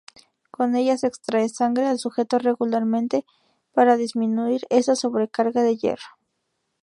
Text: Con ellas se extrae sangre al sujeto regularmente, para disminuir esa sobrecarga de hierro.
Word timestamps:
Con 0.49 0.75
ellas 0.75 1.01
se 1.01 1.05
extrae 1.05 1.47
sangre 1.47 1.85
al 1.85 1.99
sujeto 1.99 2.39
regularmente, 2.39 3.23
para 3.71 3.97
disminuir 3.97 4.65
esa 4.71 4.95
sobrecarga 4.95 5.61
de 5.61 5.77
hierro. 5.77 6.05